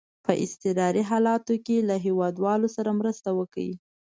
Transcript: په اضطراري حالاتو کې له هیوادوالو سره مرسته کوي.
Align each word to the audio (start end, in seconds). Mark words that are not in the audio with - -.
په 0.25 0.31
اضطراري 0.43 1.03
حالاتو 1.09 1.53
کې 1.65 1.77
له 1.89 1.95
هیوادوالو 2.05 2.67
سره 2.75 2.89
مرسته 2.99 3.29
کوي. 3.53 3.75